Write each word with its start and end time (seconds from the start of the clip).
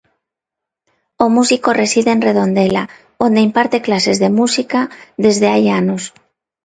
O 1.23 1.25
músico 1.37 1.69
reside 1.81 2.09
en 2.15 2.21
Redondela, 2.27 2.83
onde 3.25 3.45
imparte 3.47 3.83
clases 3.87 4.17
de 4.23 4.29
música, 4.39 4.79
desde 5.25 5.45
hai 5.53 5.63
anos. 5.81 6.03